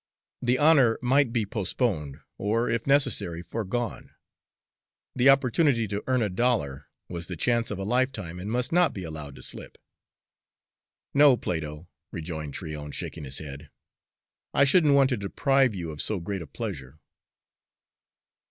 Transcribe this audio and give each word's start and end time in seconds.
The 0.41 0.57
honor 0.57 0.97
might 1.03 1.31
be 1.31 1.45
postponed 1.45 2.21
or, 2.39 2.71
if 2.71 2.87
necessary, 2.87 3.43
foregone; 3.43 4.09
the 5.15 5.29
opportunity 5.29 5.87
to 5.89 6.03
earn 6.07 6.23
a 6.23 6.29
dollar 6.29 6.85
was 7.07 7.27
the 7.27 7.35
chance 7.35 7.69
of 7.69 7.77
a 7.77 7.83
lifetime 7.83 8.39
and 8.39 8.49
must 8.49 8.71
not 8.71 8.95
be 8.95 9.03
allowed 9.03 9.35
to 9.35 9.43
slip. 9.43 9.77
"No, 11.13 11.37
Plato," 11.37 11.87
rejoined 12.11 12.55
Tryon, 12.55 12.91
shaking 12.91 13.25
his 13.25 13.37
head, 13.37 13.69
"I 14.55 14.63
shouldn't 14.63 14.95
want 14.95 15.09
to 15.11 15.17
deprive 15.17 15.75
you 15.75 15.91
of 15.91 16.01
so 16.01 16.19
great 16.19 16.41
a 16.41 16.47
pleasure." 16.47 16.99